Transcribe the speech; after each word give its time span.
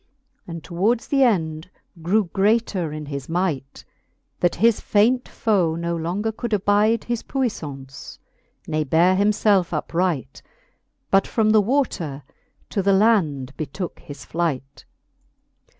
And 0.47 0.63
towards 0.63 1.09
th'end 1.09 1.69
grew 2.01 2.23
greater 2.33 2.91
in 2.91 3.05
his 3.05 3.29
might, 3.29 3.85
That 4.39 4.55
his 4.55 4.81
faint 4.81 5.27
foe 5.29 5.75
no 5.75 5.95
longer 5.95 6.31
could 6.31 6.53
abide 6.53 7.03
His 7.03 7.21
puiflance, 7.21 8.17
ne 8.67 8.83
beare 8.83 9.15
him 9.15 9.29
felfe 9.29 9.71
upright. 9.71 10.41
But 11.11 11.27
from 11.27 11.51
the 11.51 11.61
water 11.61 12.23
to 12.71 12.81
the 12.81 12.93
land 12.93 13.55
betooke 13.57 13.99
his 13.99 14.25
flight. 14.25 14.85